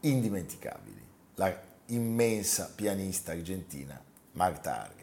indimenticabili. 0.00 1.00
La 1.34 1.54
immensa 1.86 2.70
pianista 2.74 3.32
argentina 3.32 4.00
Marta 4.32 4.82
Argerich. 4.82 5.01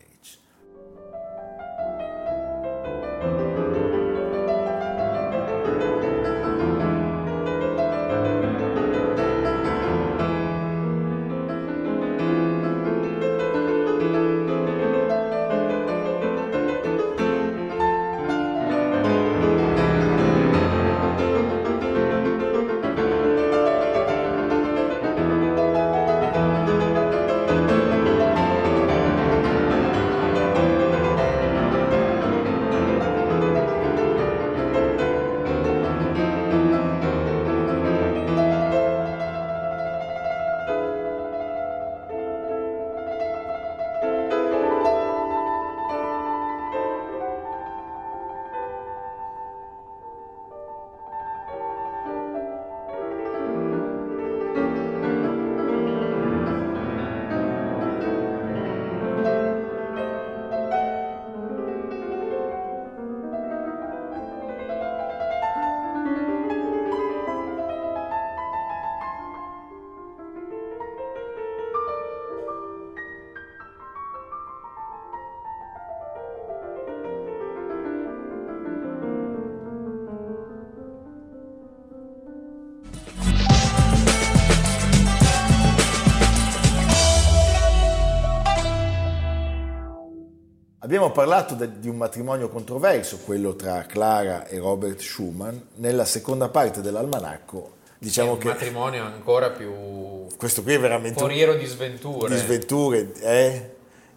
Abbiamo 90.89 91.12
parlato 91.12 91.53
de- 91.53 91.77
di 91.77 91.88
un 91.88 91.98
matrimonio 91.98 92.50
controverso, 92.50 93.19
quello 93.19 93.55
tra 93.55 93.86
Clara 93.86 94.48
e 94.48 94.58
Robert 94.58 95.00
Schumann. 95.00 95.55
Nella 95.75 96.03
seconda 96.03 96.50
parte 96.50 96.81
dell'almanacco 96.81 97.75
diciamo 98.00 98.29
è 98.29 98.34
un 98.34 98.38
che 98.39 98.48
matrimonio 98.48 99.03
ancora 99.03 99.51
più 99.51 100.25
questo 100.36 100.63
qui 100.63 100.74
è 100.74 100.79
veramente 100.79 101.19
foriero 101.19 101.53
di 101.53 101.65
sventure. 101.65 102.34
di 102.34 102.41
sventure 102.41 103.12
è 103.19 103.69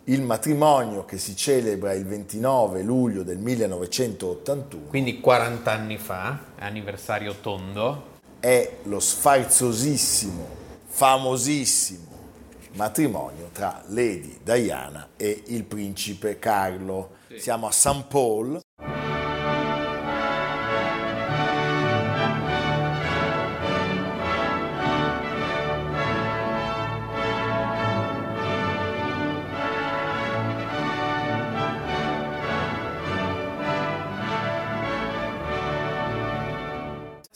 il 0.05 0.23
matrimonio 0.23 1.05
che 1.05 1.19
si 1.19 1.37
celebra 1.37 1.93
il 1.93 2.07
29 2.07 2.83
luglio 2.83 3.23
del 3.23 3.37
1981 3.37 4.87
Quindi 4.89 5.21
40 5.21 5.71
anni 5.71 5.99
fa, 5.99 6.39
anniversario 6.59 7.35
tondo, 7.43 8.05
è 8.41 8.77
lo 8.85 8.99
sfarzosissimo, 8.99 10.49
famosissimo 10.87 12.12
matrimonio 12.75 13.51
tra 13.53 13.83
Lady 13.89 14.39
Diana 14.43 15.11
e 15.17 15.43
il 15.47 15.65
principe 15.65 16.39
Carlo. 16.39 17.17
Siamo 17.37 17.67
a 17.67 17.71
St. 17.71 18.05
Paul. 18.09 18.61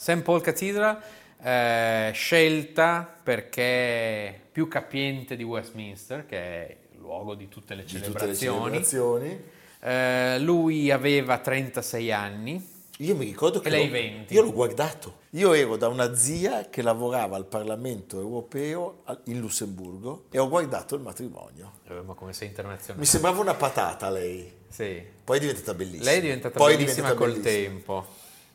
St. 0.07 0.21
Paul 0.21 0.39
Cathedral, 0.39 1.01
eh, 1.41 2.11
scelta 2.13 3.15
perché 3.23 4.39
più 4.51 4.67
capiente 4.67 5.35
di 5.35 5.43
Westminster, 5.43 6.25
che 6.25 6.37
è 6.37 6.77
il 6.93 6.99
luogo 6.99 7.35
di 7.35 7.47
tutte 7.47 7.75
le 7.75 7.83
di 7.83 7.87
tutte 7.93 8.25
le 8.25 8.35
celebrazioni. 8.35 8.63
celebrazioni. 8.85 9.41
Eh, 9.79 10.39
lui 10.39 10.89
aveva 10.91 11.37
36 11.37 12.11
anni, 12.11 12.75
Io 13.01 13.15
mi 13.15 13.25
ricordo 13.25 13.59
che 13.59 13.67
E 13.67 13.71
lei 13.71 13.85
l'ho- 13.85 13.91
20. 13.91 14.33
io 14.33 14.41
l'ho 14.41 14.51
guardato. 14.51 15.17
Io 15.31 15.53
ero 15.53 15.77
da 15.77 15.87
una 15.87 16.15
zia 16.15 16.67
che 16.67 16.81
lavorava 16.81 17.35
al 17.35 17.45
Parlamento 17.45 18.19
europeo 18.19 19.03
in 19.25 19.39
Lussemburgo 19.39 20.23
e 20.31 20.39
ho 20.39 20.49
guardato 20.49 20.95
il 20.95 21.01
matrimonio. 21.01 21.73
Eh, 21.89 22.01
ma 22.01 22.15
come 22.15 22.33
sei 22.33 22.47
internazionale. 22.47 22.99
Mi 22.99 23.05
sembrava 23.05 23.39
una 23.39 23.53
patata 23.53 24.09
lei. 24.09 24.51
Sì. 24.67 24.99
Poi 25.23 25.37
è 25.37 25.39
diventata 25.39 25.75
bellissima. 25.75 26.05
Lei 26.05 26.17
è 26.17 26.21
diventata 26.21 26.57
Poi 26.57 26.73
è 26.73 26.77
bellissima 26.77 27.09
diventata 27.09 27.31
col 27.31 27.39
bellissima. 27.39 27.69
tempo. 27.69 28.07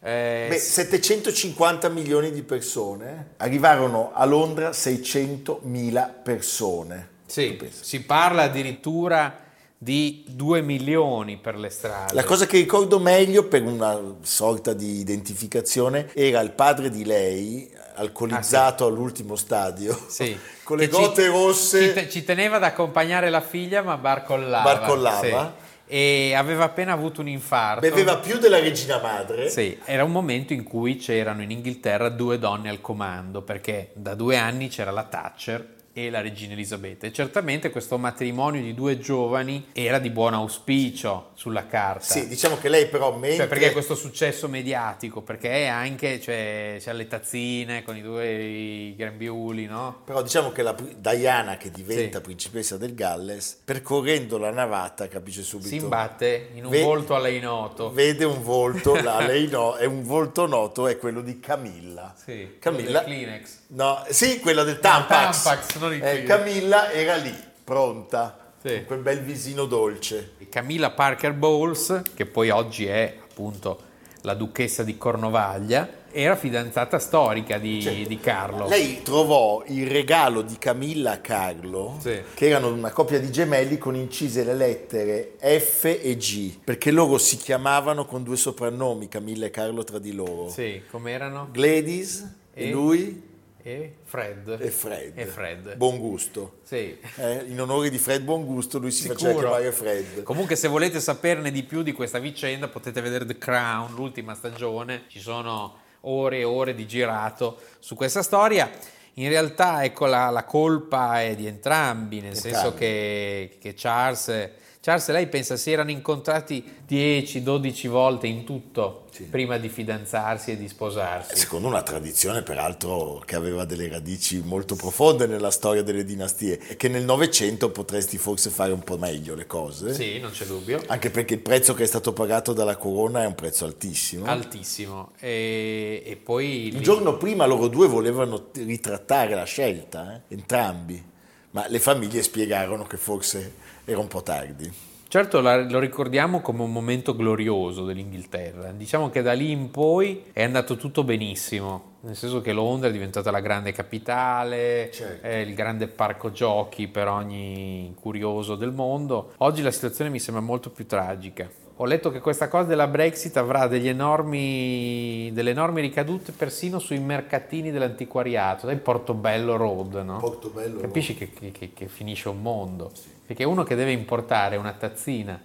Eh, 0.04 0.46
Beh, 0.48 0.58
750 0.58 1.88
milioni 1.88 2.32
di 2.32 2.42
persone, 2.42 3.34
arrivarono 3.36 4.10
a 4.12 4.24
Londra 4.24 4.70
600.000 4.72 6.10
persone. 6.22 7.08
sì, 7.26 7.56
si 7.70 8.02
parla 8.02 8.42
addirittura 8.42 9.38
di 9.78 10.24
2 10.28 10.60
milioni 10.60 11.38
per 11.38 11.56
le 11.56 11.68
strade. 11.70 12.14
La 12.14 12.24
cosa 12.24 12.46
che 12.46 12.56
ricordo 12.56 12.98
meglio 12.98 13.44
per 13.46 13.62
una 13.62 13.98
sorta 14.22 14.72
di 14.74 14.98
identificazione 14.98 16.10
era 16.14 16.40
il 16.40 16.50
padre 16.52 16.90
di 16.90 17.04
lei, 17.04 17.72
alcolizzato 17.94 18.86
all'ultimo 18.86 19.34
stadio, 19.36 19.92
Ah, 19.92 20.04
Sì. 20.08 20.36
con 20.64 20.78
le 20.78 20.88
Che 20.88 20.94
ci- 20.94 21.00
gote 21.00 21.26
rosse. 21.26 21.80
Ci, 21.88 21.92
te- 21.94 22.08
ci 22.10 22.24
teneva 22.24 22.56
ad 22.56 22.64
accompagnare 22.64 23.30
la 23.30 23.40
figlia, 23.40 23.82
ma 23.82 23.96
barcollava. 23.96 24.62
Barcollava. 24.62 25.54
sì. 25.56 25.61
E 25.94 26.32
aveva 26.34 26.64
appena 26.64 26.94
avuto 26.94 27.20
un 27.20 27.28
infarto. 27.28 27.80
Beveva 27.80 28.16
più 28.16 28.38
della 28.38 28.58
regina 28.58 28.98
madre. 28.98 29.50
Sì, 29.50 29.78
era 29.84 30.04
un 30.04 30.10
momento 30.10 30.54
in 30.54 30.62
cui 30.62 30.96
c'erano 30.96 31.42
in 31.42 31.50
Inghilterra 31.50 32.08
due 32.08 32.38
donne 32.38 32.70
al 32.70 32.80
comando, 32.80 33.42
perché 33.42 33.90
da 33.92 34.14
due 34.14 34.38
anni 34.38 34.68
c'era 34.68 34.90
la 34.90 35.02
Thatcher 35.02 35.80
e 35.92 36.10
la 36.10 36.20
regina 36.20 36.52
Elisabetta. 36.54 37.06
E 37.06 37.12
certamente 37.12 37.70
questo 37.70 37.98
matrimonio 37.98 38.60
di 38.62 38.74
due 38.74 38.98
giovani 38.98 39.66
era 39.72 39.98
di 39.98 40.10
buon 40.10 40.34
auspicio 40.34 41.30
sulla 41.34 41.66
carta. 41.66 42.04
Sì, 42.04 42.28
diciamo 42.28 42.56
che 42.58 42.68
lei 42.68 42.86
però 42.86 43.12
mentre... 43.12 43.36
Cioè, 43.36 43.46
perché 43.48 43.72
questo 43.72 43.94
successo 43.94 44.48
mediatico? 44.48 45.20
Perché 45.22 45.50
è 45.50 45.66
anche, 45.66 46.20
cioè, 46.20 46.76
c'è 46.78 46.92
le 46.92 47.06
tazzine 47.06 47.82
con 47.82 47.96
i 47.96 48.02
due 48.02 48.94
grembiuli, 48.96 49.66
no? 49.66 50.00
Però 50.04 50.22
diciamo 50.22 50.50
che 50.52 50.62
la 50.62 50.74
Diana 50.96 51.56
che 51.56 51.70
diventa 51.70 52.18
Sì. 52.18 52.24
principessa 52.24 52.76
del 52.76 52.94
Galles, 52.94 53.60
percorrendo 53.64 54.38
la 54.38 54.50
navata, 54.50 55.08
capisce 55.08 55.42
subito... 55.42 55.68
Si 55.68 55.76
imbatte 55.76 56.50
in 56.54 56.64
un 56.64 56.70
Ve- 56.70 56.82
volto 56.82 57.14
a 57.14 57.18
lei 57.18 57.40
noto. 57.40 57.92
Vede 57.92 58.24
un 58.24 58.42
volto, 58.42 58.94
la, 58.94 59.20
lei 59.26 59.48
no, 59.48 59.74
è 59.74 59.84
un 59.84 60.02
volto 60.04 60.46
noto, 60.46 60.86
è 60.86 60.96
quello 60.96 61.20
di 61.20 61.38
Camilla. 61.40 62.14
Sì, 62.16 62.56
Camilla, 62.58 63.02
quello 63.02 63.20
Kleenex. 63.22 63.58
no, 63.68 64.04
sì, 64.08 64.40
quella 64.40 64.62
del 64.62 64.78
Tampax. 64.78 65.42
Tampax, 65.42 65.76
Eh. 65.90 66.22
Camilla 66.24 66.90
era 66.90 67.16
lì, 67.16 67.34
pronta, 67.64 68.52
Sì. 68.62 68.74
con 68.76 68.84
quel 68.86 68.98
bel 69.00 69.20
visino 69.22 69.66
dolce. 69.66 70.32
Camilla 70.48 70.90
Parker 70.90 71.32
Bowles, 71.32 72.02
che 72.14 72.26
poi 72.26 72.50
oggi 72.50 72.86
è 72.86 73.16
appunto 73.22 73.90
la 74.22 74.34
duchessa 74.34 74.82
di 74.84 74.96
Cornovaglia, 74.96 76.00
era 76.14 76.36
fidanzata 76.36 76.98
storica 76.98 77.56
di, 77.58 77.80
Cioè, 77.82 78.06
di 78.06 78.20
Carlo. 78.20 78.68
Lei 78.68 79.00
trovò 79.02 79.64
il 79.68 79.86
regalo 79.88 80.42
di 80.42 80.58
Camilla 80.58 81.12
a 81.12 81.18
Carlo, 81.18 81.96
Sì. 82.00 82.20
che 82.34 82.48
erano 82.48 82.68
una 82.68 82.90
coppia 82.90 83.18
di 83.18 83.32
gemelli 83.32 83.78
con 83.78 83.96
incise 83.96 84.44
le 84.44 84.54
lettere 84.54 85.32
F 85.40 85.84
e 85.84 86.16
G, 86.18 86.58
perché 86.62 86.90
loro 86.90 87.16
si 87.18 87.36
chiamavano 87.38 88.04
con 88.04 88.22
due 88.22 88.36
soprannomi, 88.36 89.08
Camilla 89.08 89.46
e 89.46 89.50
Carlo 89.50 89.82
tra 89.84 89.98
di 89.98 90.12
loro. 90.12 90.50
Sì, 90.50 90.82
come 90.90 91.18
Gladys 91.50 92.30
e, 92.54 92.68
E? 92.68 92.70
lui 92.70 93.30
E 93.64 93.94
Fred. 94.02 94.58
e 94.60 94.70
Fred. 94.70 95.12
E 95.16 95.24
Fred. 95.26 95.76
Buon 95.76 95.98
gusto. 95.98 96.58
Sì. 96.64 96.98
Eh, 97.16 97.44
in 97.46 97.60
onore 97.60 97.90
di 97.90 97.98
Fred 97.98 98.22
Buongusto 98.22 98.78
lui 98.78 98.90
si 98.90 99.02
Sicuro. 99.02 99.18
faceva 99.18 99.40
chiamare 99.40 99.72
Fred. 99.72 100.22
Comunque 100.24 100.56
se 100.56 100.66
volete 100.66 100.98
saperne 100.98 101.52
di 101.52 101.62
più 101.62 101.82
di 101.82 101.92
questa 101.92 102.18
vicenda 102.18 102.66
potete 102.66 103.00
vedere 103.00 103.24
The 103.24 103.38
Crown, 103.38 103.94
l'ultima 103.94 104.34
stagione, 104.34 105.04
ci 105.06 105.20
sono 105.20 105.78
ore 106.00 106.38
e 106.38 106.44
ore 106.44 106.74
di 106.74 106.86
girato 106.88 107.58
su 107.78 107.94
questa 107.94 108.22
storia. 108.22 108.68
In 109.14 109.28
realtà 109.28 109.84
ecco 109.84 110.06
la, 110.06 110.30
la 110.30 110.44
colpa 110.44 111.22
è 111.22 111.36
di 111.36 111.46
entrambi, 111.46 112.16
nel 112.20 112.32
Entrambi. 112.32 112.54
senso 112.56 112.74
che, 112.74 113.58
che 113.60 113.74
Charles, 113.76 114.50
Charles 114.84 115.08
e 115.10 115.12
lei 115.12 115.28
pensa 115.28 115.56
si 115.56 115.70
erano 115.70 115.92
incontrati 115.92 116.64
10-12 116.88 117.86
volte 117.86 118.26
in 118.26 118.42
tutto 118.42 119.04
Sì. 119.12 119.22
prima 119.26 119.56
di 119.56 119.68
fidanzarsi 119.68 120.50
e 120.50 120.56
di 120.56 120.66
sposarsi. 120.66 121.36
Secondo 121.36 121.68
una 121.68 121.82
tradizione 121.82 122.42
peraltro 122.42 123.22
che 123.24 123.36
aveva 123.36 123.64
delle 123.64 123.88
radici 123.88 124.42
molto 124.44 124.74
profonde 124.74 125.28
nella 125.28 125.52
storia 125.52 125.84
delle 125.84 126.02
dinastie 126.04 126.58
e 126.66 126.76
che 126.76 126.88
nel 126.88 127.04
Novecento 127.04 127.70
potresti 127.70 128.18
forse 128.18 128.50
fare 128.50 128.72
un 128.72 128.82
po' 128.82 128.98
meglio 128.98 129.36
le 129.36 129.46
cose. 129.46 129.94
Sì, 129.94 130.18
non 130.18 130.32
c'è 130.32 130.46
dubbio. 130.46 130.82
Anche 130.88 131.10
perché 131.10 131.34
il 131.34 131.40
prezzo 131.40 131.74
che 131.74 131.84
è 131.84 131.86
stato 131.86 132.12
pagato 132.12 132.52
dalla 132.52 132.76
corona 132.76 133.22
è 133.22 133.26
un 133.26 133.36
prezzo 133.36 133.64
altissimo. 133.64 134.24
Altissimo. 134.24 135.12
E, 135.20 136.02
e 136.04 136.16
poi... 136.16 136.74
Il 136.74 136.80
giorno 136.80 137.16
prima 137.18 137.46
loro 137.46 137.68
due 137.68 137.86
volevano 137.86 138.48
ritrattare 138.54 139.36
la 139.36 139.44
scelta, 139.44 140.16
eh, 140.26 140.34
entrambi, 140.34 141.10
ma 141.52 141.68
le 141.68 141.78
famiglie 141.78 142.20
spiegarono 142.20 142.82
che 142.84 142.96
forse 142.96 143.61
era 143.84 143.98
un 143.98 144.08
po' 144.08 144.22
tardi. 144.22 144.70
Certo, 145.12 145.42
lo 145.42 145.78
ricordiamo 145.78 146.40
come 146.40 146.62
un 146.62 146.72
momento 146.72 147.14
glorioso 147.14 147.84
dell'Inghilterra. 147.84 148.72
Diciamo 148.72 149.10
che 149.10 149.20
da 149.20 149.34
lì 149.34 149.50
in 149.50 149.70
poi 149.70 150.24
è 150.32 150.42
andato 150.42 150.76
tutto 150.76 151.04
benissimo, 151.04 151.96
nel 152.00 152.16
senso 152.16 152.40
che 152.40 152.54
Londra 152.54 152.88
è 152.88 152.92
diventata 152.92 153.30
la 153.30 153.40
grande 153.40 153.72
capitale, 153.72 154.88
Certo. 154.90 155.26
è 155.26 155.34
il 155.34 155.52
grande 155.54 155.86
parco 155.88 156.32
giochi 156.32 156.88
per 156.88 157.08
ogni 157.08 157.94
curioso 158.00 158.56
del 158.56 158.72
mondo. 158.72 159.32
Oggi 159.38 159.60
la 159.60 159.70
situazione 159.70 160.08
mi 160.08 160.18
sembra 160.18 160.42
molto 160.42 160.70
più 160.70 160.86
tragica. 160.86 161.46
Ho 161.76 161.84
letto 161.84 162.10
che 162.10 162.20
questa 162.20 162.48
cosa 162.48 162.68
della 162.68 162.86
Brexit 162.86 163.36
avrà 163.36 163.66
degli 163.66 163.88
enormi, 163.88 165.30
delle 165.32 165.50
enormi 165.50 165.80
ricadute 165.80 166.32
persino 166.32 166.78
sui 166.78 166.98
mercatini 167.00 167.70
dell'antiquariato, 167.70 168.66
dai 168.66 168.76
Portobello 168.76 169.56
Road, 169.56 169.94
no? 169.96 170.18
Portobello 170.18 170.80
Capisci 170.80 171.14
che, 171.16 171.30
che- 171.32 171.50
che- 171.50 171.72
che 171.74 171.86
finisce 171.88 172.28
un 172.28 172.40
mondo? 172.40 172.92
Perché 173.26 173.44
uno 173.44 173.62
che 173.62 173.74
deve 173.74 173.92
importare 173.92 174.56
una 174.56 174.72
tazzina 174.72 175.40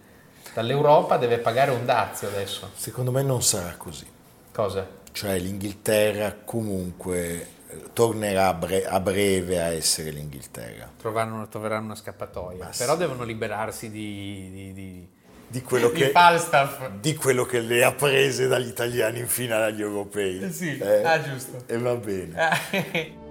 dall'Europa 0.54 1.18
deve 1.18 1.38
pagare 1.38 1.72
un 1.72 1.86
dazio 1.86 2.28
adesso. 2.28 2.72
Secondo 2.76 3.12
me 3.12 3.22
non 3.22 3.44
sarà 3.44 3.76
così. 3.78 4.06
Cosa? 4.52 4.88
Cioè 5.12 5.38
l'Inghilterra 5.38 6.36
comunque 6.44 7.48
eh, 7.70 7.84
tornerà 7.94 8.48
a, 8.48 8.54
bre- 8.54 8.86
a 8.86 9.00
breve 9.00 9.62
a 9.62 9.68
essere 9.68 10.10
l'Inghilterra. 10.10 10.90
Troveranno, 10.98 11.48
troveranno 11.48 11.86
una 11.86 11.96
scappatoia. 11.96 12.66
Ma 12.66 12.72
Però 12.76 12.94
sì. 12.94 12.98
devono 13.00 13.24
liberarsi 13.24 13.90
di, 13.90 14.50
di, 14.52 14.74
di, 14.74 15.08
Di 15.48 15.62
quello, 15.62 15.92
che, 15.92 16.12
di 17.00 17.14
quello 17.16 17.46
che 17.46 17.60
le 17.60 17.84
ha 17.84 17.92
prese 17.94 18.48
dagli 18.48 18.68
italiani 18.68 19.20
in 19.20 19.28
finale 19.28 19.66
agli 19.66 19.82
europei. 19.82 20.42
Eh 20.42 20.52
sì, 20.52 20.78
Eh? 20.78 21.04
ah, 21.04 21.22
giusto. 21.22 21.64
E 21.68 21.78
va 21.78 21.96
bene. 21.96 23.16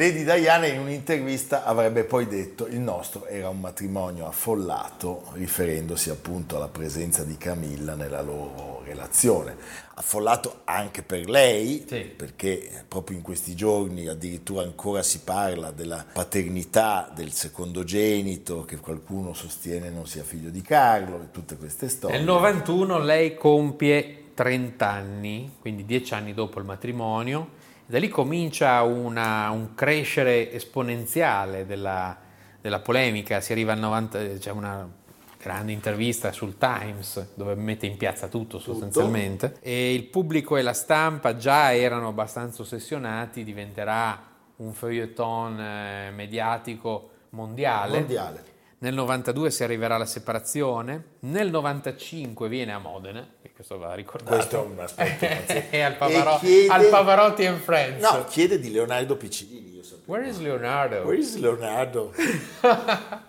Lady 0.00 0.24
Diana 0.24 0.64
in 0.64 0.78
un'intervista 0.80 1.62
avrebbe 1.62 2.04
poi 2.04 2.26
detto 2.26 2.66
il 2.66 2.78
nostro 2.78 3.26
era 3.26 3.50
un 3.50 3.60
matrimonio 3.60 4.26
affollato, 4.26 5.24
riferendosi 5.34 6.08
appunto 6.08 6.56
alla 6.56 6.68
presenza 6.68 7.22
di 7.22 7.36
Camilla 7.36 7.94
nella 7.94 8.22
loro 8.22 8.80
relazione. 8.82 9.54
Affollato 9.96 10.62
anche 10.64 11.02
per 11.02 11.28
lei, 11.28 11.84
Sì. 11.86 12.00
perché 12.16 12.82
proprio 12.88 13.18
in 13.18 13.22
questi 13.22 13.54
giorni 13.54 14.06
addirittura 14.06 14.62
ancora 14.62 15.02
si 15.02 15.18
parla 15.18 15.70
della 15.70 16.02
paternità 16.10 17.12
del 17.14 17.32
secondogenito, 17.32 18.64
che 18.64 18.78
qualcuno 18.78 19.34
sostiene 19.34 19.90
non 19.90 20.06
sia 20.06 20.22
figlio 20.22 20.48
di 20.48 20.62
Carlo, 20.62 21.16
e 21.16 21.30
tutte 21.30 21.58
queste 21.58 21.90
storie. 21.90 22.16
Nel 22.16 22.24
91 22.24 22.98
lei 23.00 23.34
compie 23.34 24.30
30 24.32 24.88
anni, 24.88 25.56
quindi 25.60 25.84
10 25.84 26.14
anni 26.14 26.32
dopo 26.32 26.58
il 26.58 26.64
matrimonio, 26.64 27.58
da 27.90 27.98
lì 27.98 28.08
comincia 28.08 28.82
una- 28.82 29.50
un 29.50 29.74
crescere 29.74 30.52
esponenziale 30.52 31.66
della, 31.66 32.16
della 32.60 32.78
polemica, 32.78 33.40
si 33.40 33.50
arriva 33.50 33.72
al 33.72 33.80
90, 33.80 34.38
c'è 34.38 34.52
una 34.52 34.88
grande 35.36 35.72
intervista 35.72 36.30
sul 36.30 36.56
Times 36.56 37.32
dove 37.34 37.56
mette 37.56 37.86
in 37.86 37.96
piazza 37.96 38.28
tutto 38.28 38.60
sostanzialmente 38.60 39.56
e 39.60 39.92
il 39.92 40.04
pubblico 40.04 40.56
e 40.56 40.62
la 40.62 40.72
stampa 40.74 41.36
già 41.36 41.74
erano 41.74 42.08
abbastanza 42.08 42.62
ossessionati, 42.62 43.42
diventerà 43.42 44.22
un 44.56 44.72
feuilleton 44.72 45.58
eh, 45.60 46.10
mediatico 46.14 47.10
mondiale. 47.30 47.98
mondiale. 47.98 48.44
Nel 48.82 48.94
92 48.94 49.50
si 49.50 49.62
arriverà 49.62 49.96
alla 49.96 50.06
separazione, 50.06 51.04
nel 51.20 51.50
95 51.50 52.48
viene 52.48 52.72
a 52.72 52.78
Modena, 52.78 53.26
e 53.42 53.52
questo 53.52 53.76
va 53.76 53.92
ricordato. 53.92 54.34
Questo 54.34 54.56
è 54.64 54.66
un 54.66 54.78
aspetto 54.78 55.52
e 55.70 55.80
al, 55.82 55.92
E 55.92 55.96
Pavaro- 55.96 56.38
chiede- 56.38 56.72
al 56.72 56.86
Pavarotti 56.88 57.44
and 57.44 57.60
Friends. 57.60 58.02
No, 58.10 58.24
chiede 58.24 58.58
di 58.58 58.70
Leonardo 58.70 59.16
Piccinini, 59.16 59.74
io 59.74 59.82
sapevo. 59.82 60.10
Where 60.12 60.26
is 60.28 60.38
Leonardo? 60.38 60.96
Where 61.02 61.18
is 61.18 61.36
Leonardo? 61.36 62.12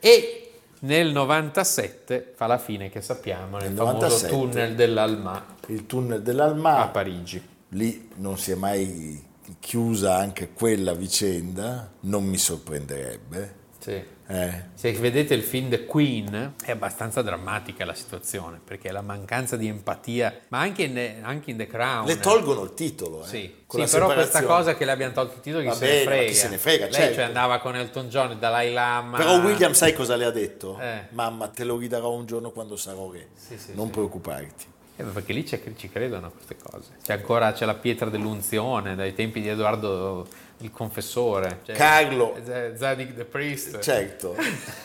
E 0.00 0.50
nel 0.80 1.10
97 1.10 2.32
fa 2.36 2.46
la 2.46 2.58
fine 2.58 2.88
che 2.88 3.00
sappiamo 3.00 3.56
nel 3.58 3.68
Nel 3.72 3.76
famoso 3.76 3.94
97. 4.04 4.28
tunnel 4.32 4.74
dell'Alma 4.76 5.44
Il 5.66 5.86
tunnel 5.86 6.18
a 6.18 6.22
dell'Alma, 6.22 6.86
Parigi. 6.88 7.42
lì 7.70 8.08
non 8.16 8.38
si 8.38 8.52
è 8.52 8.54
mai 8.54 9.24
chiusa 9.58 10.16
anche 10.16 10.52
quella 10.52 10.94
vicenda, 10.94 11.92
non 12.00 12.24
mi 12.24 12.38
sorprenderebbe. 12.38 13.57
Sì. 13.88 14.16
Eh, 14.30 14.62
Se 14.74 14.92
vedete 14.92 15.32
il 15.32 15.42
film 15.42 15.70
The 15.70 15.86
Queen 15.86 16.52
è 16.62 16.70
abbastanza 16.72 17.22
drammatica 17.22 17.86
la 17.86 17.94
situazione 17.94 18.60
perché 18.62 18.92
la 18.92 19.00
mancanza 19.00 19.56
di 19.56 19.66
empatia, 19.68 20.40
ma 20.48 20.58
anche 20.58 20.82
in, 20.82 21.20
anche 21.22 21.50
in 21.50 21.56
The 21.56 21.66
Crown. 21.66 22.06
Le 22.06 22.18
tolgono 22.18 22.64
il 22.64 22.74
titolo, 22.74 23.24
eh, 23.24 23.26
Sì, 23.26 23.54
sì 23.66 23.84
però 23.90 24.12
questa 24.12 24.42
cosa 24.42 24.76
che 24.76 24.84
le 24.84 24.90
abbiano 24.90 25.14
tolto 25.14 25.36
il 25.36 25.40
titolo 25.40 25.62
chi 25.70 25.74
se 25.74 25.86
bene, 25.86 25.98
ne 25.98 26.04
frega. 26.04 26.26
chi 26.28 26.34
se 26.34 26.48
ne 26.50 26.58
frega, 26.58 26.84
Lei 26.84 26.92
certo. 26.92 27.14
cioè, 27.14 27.24
andava 27.24 27.58
con 27.58 27.74
Elton 27.76 28.08
John, 28.10 28.38
Dalai 28.38 28.72
Lama. 28.72 29.16
Però 29.16 29.40
William 29.40 29.72
sai 29.72 29.94
cosa 29.94 30.16
le 30.16 30.26
ha 30.26 30.30
detto? 30.30 30.78
Eh. 30.78 31.06
Mamma, 31.10 31.48
te 31.48 31.64
lo 31.64 31.78
ridarò 31.78 32.12
un 32.12 32.26
giorno 32.26 32.50
quando 32.50 32.76
sarò 32.76 33.10
re. 33.10 33.28
Sì, 33.34 33.56
sì, 33.56 33.72
non 33.74 33.88
preoccuparti. 33.88 34.66
Eh, 34.96 35.04
perché 35.04 35.32
lì 35.32 35.46
ci 35.46 35.88
credono 35.90 36.32
queste 36.32 36.56
cose. 36.60 36.90
C'è 37.02 37.12
ancora 37.14 37.52
c'è 37.52 37.64
la 37.64 37.74
pietra 37.74 38.10
dell'unzione 38.10 38.96
dai 38.96 39.14
tempi 39.14 39.40
di 39.40 39.48
Edoardo 39.48 40.26
il 40.58 40.70
confessore. 40.70 41.60
C'è- 41.64 41.74
Carlo. 41.74 42.36
Zadig 42.76 43.14
the 43.14 43.24
Priest. 43.24 43.78
Certo. 43.78 44.34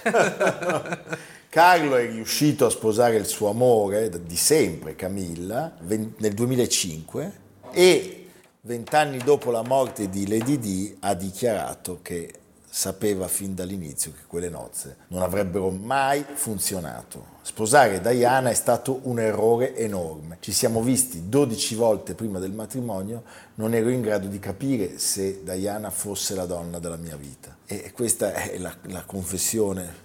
Carlo 1.50 1.96
è 1.98 2.08
riuscito 2.10 2.66
a 2.66 2.70
sposare 2.70 3.16
il 3.16 3.26
suo 3.26 3.50
amore 3.50 4.10
di 4.24 4.36
sempre, 4.36 4.96
Camilla, 4.96 5.76
nel 5.82 6.34
2005 6.34 7.32
e 7.72 8.26
vent'anni 8.62 9.18
dopo 9.20 9.52
la 9.52 9.62
morte 9.62 10.10
di 10.10 10.28
Lady 10.28 10.58
Di 10.58 10.96
ha 11.02 11.14
dichiarato 11.14 12.00
che 12.02 12.34
sapeva 12.76 13.28
fin 13.28 13.54
dall'inizio 13.54 14.12
che 14.14 14.24
quelle 14.26 14.50
nozze 14.50 14.98
non 15.10 15.22
avrebbero 15.22 15.70
mai 15.70 16.26
funzionato. 16.34 17.24
Sposare 17.44 18.02
Diana 18.02 18.50
è 18.50 18.56
stato 18.56 19.02
un 19.04 19.20
errore 19.20 19.76
enorme. 19.76 20.38
Ci 20.40 20.52
siamo 20.52 20.82
visti 20.82 21.30
12 21.30 21.76
volte 21.76 22.16
prima 22.16 22.40
del 22.40 22.52
matrimonio, 22.52 23.26
non 23.56 23.76
ero 23.76 23.90
in 23.90 24.02
grado 24.02 24.26
di 24.26 24.40
capire 24.40 24.98
se 24.98 25.44
Diana 25.44 25.92
fosse 25.92 26.34
la 26.34 26.48
donna 26.48 26.80
della 26.80 26.96
mia 26.96 27.16
vita. 27.16 27.58
E 27.68 27.92
questa 27.94 28.34
è 28.34 28.58
la, 28.58 28.76
la 28.88 29.04
confessione 29.04 30.03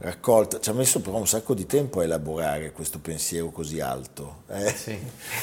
raccolta. 0.00 0.60
Ci 0.60 0.68
ha 0.70 0.72
messo 0.72 1.00
però 1.00 1.16
un 1.16 1.26
sacco 1.26 1.54
di 1.54 1.66
tempo 1.66 2.00
a 2.00 2.04
elaborare 2.04 2.72
questo 2.72 2.98
pensiero 2.98 3.50
così 3.50 3.80
alto. 3.80 4.42
eh? 4.48 4.68
Sì. 4.74 4.98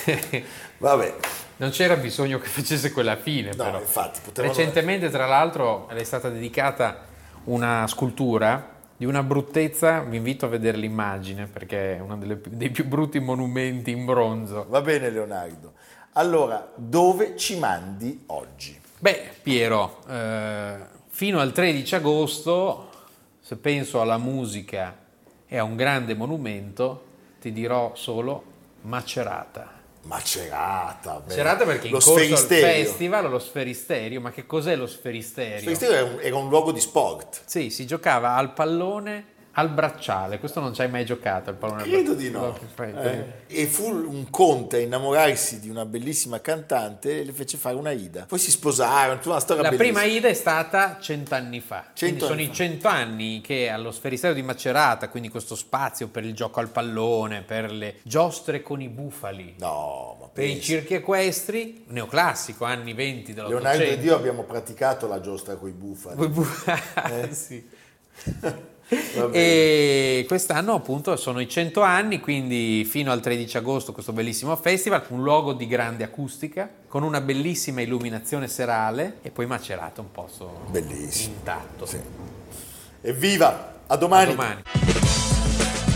Vabbè, 0.79 1.15
Non 1.57 1.69
c'era 1.71 1.95
bisogno 1.95 2.37
che 2.39 2.47
facesse 2.47 2.91
quella 2.91 3.15
fine, 3.15 3.49
No, 3.55 3.63
però. 3.63 3.79
infatti, 3.79 4.19
Recentemente, 4.35 5.09
tra 5.09 5.25
l'altro, 5.25 5.87
le 5.91 5.99
è 6.01 6.03
stata 6.03 6.29
dedicata 6.29 7.05
una 7.45 7.85
scultura 7.87 8.75
di 8.95 9.05
una 9.05 9.23
bruttezza. 9.23 9.99
Vi 10.01 10.17
invito 10.17 10.45
a 10.45 10.49
vedere 10.49 10.77
l'immagine 10.77 11.45
perché 11.47 11.97
è 11.97 11.99
uno 11.99 12.17
delle- 12.17 12.41
dei 12.49 12.69
più 12.69 12.85
brutti 12.85 13.19
monumenti 13.19 13.91
in 13.91 14.05
bronzo. 14.05 14.65
va 14.69 14.81
bene 14.81 15.09
Leonardo. 15.09 15.73
Allora, 16.13 16.71
dove 16.75 17.35
ci 17.37 17.59
mandi 17.59 18.23
oggi? 18.27 18.79
Beh, 18.99 19.29
Piero, 19.43 19.99
eh, 20.09 20.75
fino 21.09 21.39
al 21.39 21.51
13 21.51 21.93
agosto, 21.93 22.86
se 23.47 23.55
penso 23.55 24.01
alla 24.01 24.17
musica 24.17 24.93
e 25.47 25.57
a 25.57 25.63
un 25.63 25.77
grande 25.77 26.13
monumento, 26.15 27.05
ti 27.39 27.53
dirò 27.53 27.93
solo 27.95 28.43
Macerata. 28.81 29.71
Macerata. 30.01 31.21
beh. 31.21 31.27
Macerata 31.29 31.63
perché 31.63 31.87
in 31.87 31.93
lo 31.93 31.99
corso 31.99 32.35
al 32.35 32.41
festival 32.41 33.29
lo 33.29 33.39
sferisterio, 33.39 34.19
ma 34.19 34.31
che 34.31 34.45
cos'è 34.45 34.75
lo 34.75 34.81
Lo 34.81 34.87
sferisterio? 34.87 35.59
sferisterio 35.61 35.95
era 35.95 36.03
un, 36.03 36.19
era 36.19 36.35
un 36.35 36.49
luogo 36.49 36.73
di 36.73 36.81
sport. 36.81 37.43
Sì, 37.45 37.69
si 37.69 37.85
giocava 37.85 38.33
al 38.35 38.51
pallone 38.51 39.25
al 39.59 39.69
bracciale, 39.69 40.37
questo 40.37 40.59
non 40.59 40.71
ci 40.75 40.81
hai 40.83 40.89
mai 40.89 41.03
giocato 41.03 41.49
al 41.49 41.55
pallone 41.55 41.81
al 41.81 41.87
Credo 41.89 42.13
di 42.13 42.29
no. 42.29 42.55
Eh, 42.77 43.23
E 43.47 43.65
fu 43.65 43.87
un 43.89 44.29
conte 44.29 44.77
a 44.77 44.79
innamorarsi 44.81 45.59
di 45.59 45.67
una 45.69 45.83
bellissima 45.83 46.39
cantante 46.41 47.21
e 47.21 47.23
le 47.23 47.31
fece 47.31 47.57
fare 47.57 47.75
una 47.75 47.89
ida. 47.89 48.25
Poi 48.27 48.37
si 48.37 48.51
sposarono, 48.51 49.19
una 49.25 49.39
storia 49.39 49.63
La 49.63 49.69
bellissima. 49.69 49.99
prima 50.01 50.13
Ida 50.15 50.27
è 50.27 50.33
stata 50.35 50.99
cent'anni 51.01 51.59
fa. 51.59 51.87
Cento 51.93 52.27
sono 52.27 52.39
i 52.39 52.45
fa. 52.47 52.53
cento 52.53 52.87
anni 52.87 53.41
che 53.41 53.67
allo 53.69 53.91
sferisterio 53.91 54.35
di 54.35 54.43
Macerata, 54.43 55.09
quindi 55.09 55.29
questo 55.29 55.55
spazio 55.55 56.07
per 56.07 56.23
il 56.23 56.35
gioco 56.35 56.59
al 56.59 56.69
pallone, 56.69 57.41
per 57.41 57.71
le 57.71 57.95
giostre 58.03 58.61
con 58.61 58.79
i 58.79 58.89
bufali, 58.89 59.55
No, 59.57 60.17
ma 60.19 60.27
per 60.31 60.45
i 60.45 60.61
circhi 60.61 60.93
equestri, 60.93 61.83
neoclassico, 61.87 62.63
anni 62.63 62.93
20 62.93 63.33
Leonardo 63.33 63.57
dell'Ottocento. 63.57 63.93
ed 63.99 64.03
io 64.05 64.15
abbiamo 64.15 64.43
praticato 64.43 65.07
la 65.07 65.19
giostra 65.19 65.55
coi 65.55 65.71
bufali. 65.71 66.15
Quei 66.15 66.29
bu- 66.29 66.45
sì. 67.33 67.67
Va 68.39 68.49
bene. 68.51 68.75
E 69.31 70.25
quest'anno 70.27 70.73
appunto 70.73 71.15
sono 71.17 71.39
i 71.39 71.49
100 71.49 71.81
anni, 71.81 72.19
quindi 72.19 72.85
fino 72.85 73.11
al 73.11 73.19
13 73.19 73.57
agosto 73.57 73.91
questo 73.91 74.13
bellissimo 74.13 74.55
festival, 74.55 75.03
un 75.09 75.23
luogo 75.23 75.53
di 75.53 75.67
grande 75.67 76.03
acustica, 76.03 76.69
con 76.87 77.03
una 77.03 77.19
bellissima 77.21 77.81
illuminazione 77.81 78.47
serale 78.47 79.17
e 79.21 79.29
poi 79.29 79.45
Macerata 79.45 80.01
un 80.01 80.11
posto 80.11 80.61
Bellissimo. 80.69 81.35
intatto. 81.35 81.85
Sì. 81.85 81.99
Evviva! 83.01 83.75
A 83.87 83.93
A 83.93 83.95
domani! 84.31 85.06